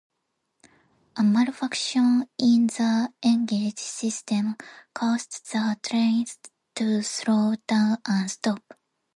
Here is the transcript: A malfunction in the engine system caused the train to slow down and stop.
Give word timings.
A 1.17 1.21
malfunction 1.21 2.27
in 2.39 2.65
the 2.65 3.13
engine 3.21 3.77
system 3.77 4.55
caused 4.95 5.47
the 5.51 5.77
train 5.83 6.25
to 6.73 7.03
slow 7.03 7.53
down 7.67 7.99
and 8.07 8.31
stop. 8.31 8.79